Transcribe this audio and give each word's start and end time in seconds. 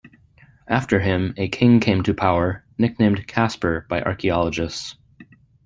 After 0.67 0.99
him, 1.01 1.35
a 1.37 1.47
king 1.47 1.79
came 1.79 2.01
to 2.01 2.13
power, 2.15 2.65
nicknamed 2.79 3.27
"Casper" 3.27 3.85
by 3.87 4.01
archaeologists. 4.01 4.97